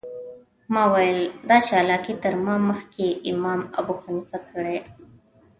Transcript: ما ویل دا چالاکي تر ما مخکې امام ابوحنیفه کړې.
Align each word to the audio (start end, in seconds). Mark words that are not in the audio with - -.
ما 0.71 0.83
ویل 0.93 1.19
دا 1.49 1.57
چالاکي 1.67 2.13
تر 2.23 2.33
ما 2.43 2.55
مخکې 2.69 3.07
امام 3.31 3.61
ابوحنیفه 3.79 4.37
کړې. 4.49 4.77